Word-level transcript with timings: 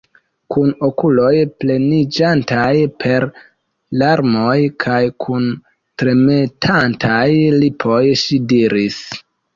Kun 0.53 0.69
okuloj 0.85 1.33
pleniĝantaj 1.63 2.71
per 3.03 3.27
larmoj 4.03 4.57
kaj 4.85 4.99
kun 5.25 5.45
tremetantaj 6.03 7.23
lipoj 7.61 8.03
ŝi 8.25 8.45
diris: 8.55 8.99